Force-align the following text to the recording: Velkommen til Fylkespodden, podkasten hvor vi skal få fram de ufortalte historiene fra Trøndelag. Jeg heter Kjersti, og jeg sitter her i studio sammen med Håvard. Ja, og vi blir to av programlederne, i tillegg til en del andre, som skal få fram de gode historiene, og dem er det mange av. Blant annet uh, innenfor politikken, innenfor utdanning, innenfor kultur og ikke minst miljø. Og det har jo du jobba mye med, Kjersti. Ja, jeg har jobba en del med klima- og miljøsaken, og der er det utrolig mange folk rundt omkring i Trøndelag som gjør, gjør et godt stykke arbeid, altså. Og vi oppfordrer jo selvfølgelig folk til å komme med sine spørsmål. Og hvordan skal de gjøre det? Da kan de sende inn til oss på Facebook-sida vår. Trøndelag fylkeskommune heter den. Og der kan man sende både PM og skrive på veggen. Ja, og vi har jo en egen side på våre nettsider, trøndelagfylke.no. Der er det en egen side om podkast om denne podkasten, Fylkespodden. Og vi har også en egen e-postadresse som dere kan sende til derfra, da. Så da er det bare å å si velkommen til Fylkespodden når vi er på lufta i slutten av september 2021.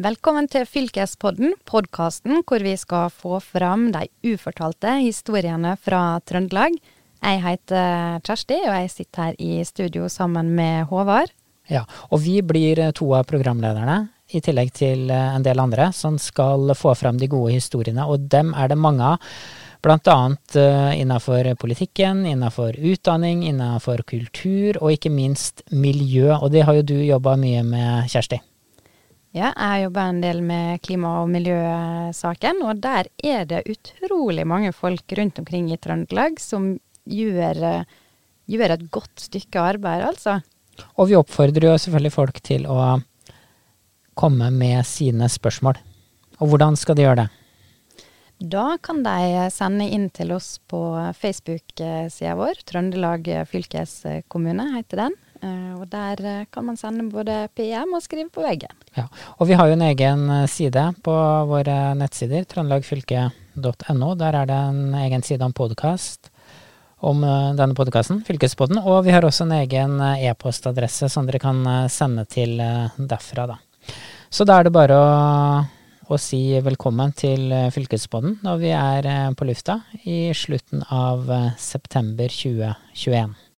Velkommen 0.00 0.46
til 0.48 0.62
Fylkespodden, 0.64 1.50
podkasten 1.68 2.38
hvor 2.48 2.62
vi 2.64 2.72
skal 2.80 3.10
få 3.12 3.36
fram 3.44 3.90
de 3.92 4.06
ufortalte 4.24 4.94
historiene 5.02 5.74
fra 5.76 6.16
Trøndelag. 6.24 6.78
Jeg 7.20 7.40
heter 7.44 8.22
Kjersti, 8.24 8.56
og 8.70 8.72
jeg 8.72 8.88
sitter 8.88 9.26
her 9.26 9.34
i 9.36 9.58
studio 9.68 10.06
sammen 10.08 10.54
med 10.56 10.86
Håvard. 10.88 11.34
Ja, 11.68 11.82
og 12.08 12.22
vi 12.24 12.38
blir 12.40 12.80
to 12.96 13.10
av 13.12 13.26
programlederne, 13.28 14.06
i 14.32 14.40
tillegg 14.40 14.72
til 14.72 15.12
en 15.12 15.44
del 15.44 15.60
andre, 15.60 15.90
som 15.92 16.16
skal 16.16 16.72
få 16.72 16.94
fram 16.96 17.20
de 17.20 17.28
gode 17.28 17.52
historiene, 17.52 18.06
og 18.08 18.30
dem 18.32 18.54
er 18.56 18.72
det 18.72 18.78
mange 18.80 19.10
av. 19.10 19.34
Blant 19.84 20.08
annet 20.08 20.56
uh, 20.56 20.94
innenfor 20.96 21.50
politikken, 21.60 22.22
innenfor 22.30 22.78
utdanning, 22.80 23.42
innenfor 23.44 24.06
kultur 24.08 24.78
og 24.80 24.94
ikke 24.94 25.12
minst 25.12 25.66
miljø. 25.68 26.30
Og 26.38 26.54
det 26.54 26.62
har 26.64 26.78
jo 26.78 26.86
du 26.94 26.96
jobba 27.02 27.34
mye 27.36 27.66
med, 27.66 28.08
Kjersti. 28.08 28.40
Ja, 29.32 29.48
jeg 29.48 29.64
har 29.64 29.78
jobba 29.86 30.02
en 30.10 30.18
del 30.20 30.42
med 30.44 30.82
klima- 30.84 31.14
og 31.22 31.30
miljøsaken, 31.32 32.58
og 32.68 32.82
der 32.84 33.08
er 33.24 33.46
det 33.48 33.62
utrolig 33.72 34.44
mange 34.44 34.74
folk 34.76 35.14
rundt 35.16 35.40
omkring 35.40 35.70
i 35.72 35.78
Trøndelag 35.80 36.36
som 36.40 36.74
gjør, 37.08 37.86
gjør 38.44 38.74
et 38.74 38.84
godt 38.92 39.24
stykke 39.24 39.62
arbeid, 39.72 40.04
altså. 40.04 40.42
Og 41.00 41.08
vi 41.08 41.16
oppfordrer 41.16 41.70
jo 41.70 41.78
selvfølgelig 41.80 42.12
folk 42.12 42.42
til 42.44 42.68
å 42.68 42.98
komme 44.12 44.50
med 44.52 44.84
sine 44.84 45.30
spørsmål. 45.32 45.80
Og 46.42 46.52
hvordan 46.52 46.76
skal 46.76 46.98
de 46.98 47.06
gjøre 47.06 47.22
det? 47.24 47.28
Da 48.52 48.76
kan 48.84 49.00
de 49.06 49.48
sende 49.54 49.86
inn 49.88 50.10
til 50.12 50.34
oss 50.36 50.58
på 50.68 50.82
Facebook-sida 51.16 52.36
vår. 52.36 52.60
Trøndelag 52.68 53.32
fylkeskommune 53.48 54.74
heter 54.76 55.06
den. 55.06 55.20
Og 55.42 55.88
der 55.90 56.46
kan 56.54 56.66
man 56.66 56.76
sende 56.78 57.08
både 57.10 57.48
PM 57.56 57.96
og 57.96 58.02
skrive 58.04 58.30
på 58.30 58.44
veggen. 58.44 58.70
Ja, 58.94 59.08
og 59.38 59.48
vi 59.48 59.56
har 59.58 59.66
jo 59.66 59.74
en 59.74 59.84
egen 59.88 60.22
side 60.46 60.84
på 61.02 61.14
våre 61.50 61.78
nettsider, 61.98 62.44
trøndelagfylke.no. 62.46 64.12
Der 64.20 64.38
er 64.38 64.46
det 64.46 64.60
en 64.70 64.94
egen 65.02 65.26
side 65.26 65.42
om 65.42 65.52
podkast 65.56 66.30
om 67.02 67.24
denne 67.58 67.74
podkasten, 67.74 68.22
Fylkespodden. 68.22 68.78
Og 68.86 69.02
vi 69.08 69.10
har 69.10 69.26
også 69.26 69.48
en 69.48 69.56
egen 69.58 69.98
e-postadresse 69.98 71.10
som 71.10 71.26
dere 71.26 71.42
kan 71.42 71.64
sende 71.90 72.22
til 72.30 72.60
derfra, 72.96 73.48
da. 73.50 73.58
Så 74.30 74.46
da 74.46 74.60
er 74.60 74.68
det 74.68 74.76
bare 74.78 74.98
å 75.02 75.08
å 76.12 76.18
si 76.20 76.40
velkommen 76.60 77.12
til 77.16 77.52
Fylkespodden 77.72 78.40
når 78.44 78.58
vi 78.60 78.72
er 78.76 79.08
på 79.38 79.46
lufta 79.48 79.78
i 80.04 80.32
slutten 80.36 80.84
av 80.92 81.30
september 81.60 82.32
2021. 82.32 83.32